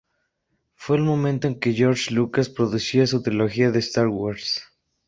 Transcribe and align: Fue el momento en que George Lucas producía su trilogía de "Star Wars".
Fue 0.73 0.97
el 0.97 1.03
momento 1.03 1.45
en 1.47 1.59
que 1.59 1.73
George 1.73 2.11
Lucas 2.11 2.49
producía 2.49 3.05
su 3.05 3.21
trilogía 3.21 3.69
de 3.69 3.77
"Star 3.77 4.07
Wars". 4.07 4.63